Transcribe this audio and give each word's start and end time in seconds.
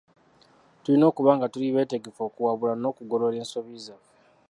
Tulina 0.81 1.05
okuba 1.11 1.31
nga 1.37 1.47
tuli 1.53 1.67
beetegefu 1.75 2.19
okuwabulwa, 2.27 2.75
n'okugolola 2.77 3.35
ensobi 3.41 3.75
zaffe. 3.85 4.11